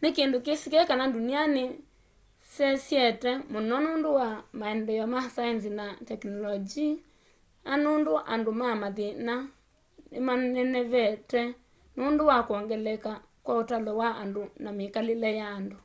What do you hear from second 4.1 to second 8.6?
wa maendeeo ya saenzi na teknolonji ya andũ